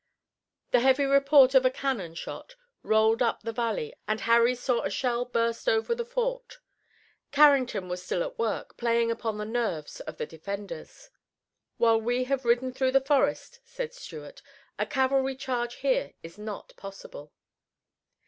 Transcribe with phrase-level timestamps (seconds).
[0.71, 4.89] The heavy report of a cannon shot rolled up the valley and Harry saw a
[4.89, 6.57] shell burst over the fort.
[7.31, 11.11] Carrington was still at work, playing upon the nerves of the defenders.
[11.77, 14.41] "While we have ridden through the forest," said Stuart,
[14.79, 17.31] "a cavalry charge here is not possible.